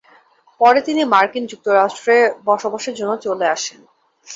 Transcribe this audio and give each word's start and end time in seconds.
পরে 0.61 0.79
তিনি 0.87 1.01
মার্কিন 1.13 1.43
যুক্তরাষ্ট্রে 1.47 2.15
বসবাসের 2.47 2.95
জন্য 2.99 3.13
চলে 3.25 3.45
আসেন। 3.47 3.79